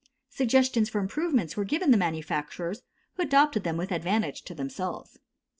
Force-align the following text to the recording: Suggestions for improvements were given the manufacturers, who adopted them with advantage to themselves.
Suggestions 0.31 0.89
for 0.89 0.99
improvements 0.99 1.55
were 1.55 1.63
given 1.63 1.91
the 1.91 1.95
manufacturers, 1.97 2.81
who 3.13 3.21
adopted 3.21 3.63
them 3.63 3.77
with 3.77 3.91
advantage 3.91 4.41
to 4.41 4.55
themselves. 4.55 5.19